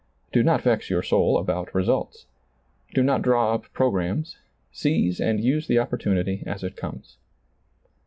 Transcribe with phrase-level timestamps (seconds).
[0.33, 2.25] Do not vex your soul about results.
[2.95, 4.39] Do not draw up pro grammes;
[4.71, 7.17] seize and use the opportunity as it comes.